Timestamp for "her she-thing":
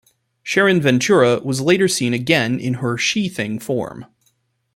2.81-3.59